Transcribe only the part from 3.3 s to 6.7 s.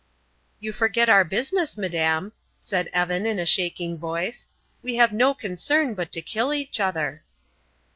a shaking voice; "we have no concern but to kill